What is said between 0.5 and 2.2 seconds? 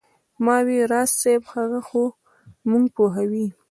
وې راز صاحب هغه خو